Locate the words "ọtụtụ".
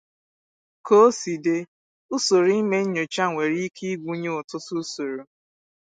4.39-4.73